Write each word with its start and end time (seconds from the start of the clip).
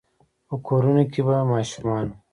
په 0.47 0.55
کورونو 0.67 1.03
کې 1.11 1.21
به 1.27 1.35
ماشومانو، 1.51 2.13